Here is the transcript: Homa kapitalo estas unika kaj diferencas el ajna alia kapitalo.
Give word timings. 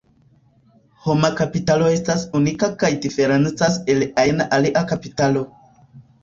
Homa 1.01 1.29
kapitalo 1.41 1.89
estas 1.97 2.23
unika 2.39 2.69
kaj 2.85 2.91
diferencas 3.03 3.79
el 3.95 4.03
ajna 4.25 4.49
alia 4.59 4.85
kapitalo. 4.95 5.47